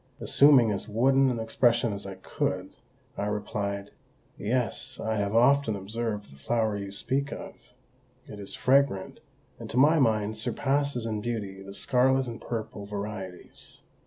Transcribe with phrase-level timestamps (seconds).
[0.19, 2.71] Assuming as wooden an expression as I could,
[3.19, 3.91] I replied,
[4.35, 7.53] "Yes, I have often observed the flower you speak of;
[8.27, 9.19] it is fragrant,
[9.59, 13.81] and to my mind surpasses in beauty the scarlet and purple varieties.